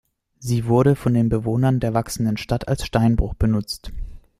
[0.39, 3.91] Sie wurde von den Bewohnern der wachsenden Stadt als Steinbruch benutzt.